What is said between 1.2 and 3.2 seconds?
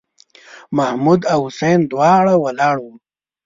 او حسين دواړه ولاړ ول.